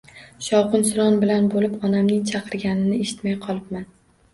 Shovqin-suron 0.45 1.21
bilan 1.25 1.51
bo‘lib 1.57 1.77
onamning 1.91 2.27
chaqirganini 2.35 3.03
eshitmay 3.07 3.41
qolibman. 3.49 3.93